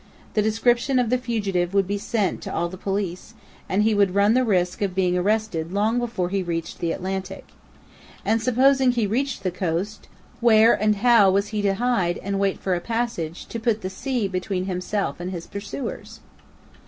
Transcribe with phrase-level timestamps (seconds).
[0.33, 3.35] The description of the fugitive would be sent to all the police,
[3.69, 7.49] and he would run the risk of being arrested long before he reached the Atlantic.
[8.25, 10.07] And supposing he reached the coast,
[10.39, 13.91] where and how was he to hide and wait for a passage to put the
[13.91, 16.19] sea between himself and his pursuers?